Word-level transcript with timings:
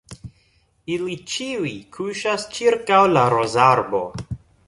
Ili 0.93 1.17
iuj 1.49 1.73
kuŝas 1.97 2.47
ĉirkaŭ 2.57 3.01
la 3.13 3.27
rozarbo. 3.37 4.03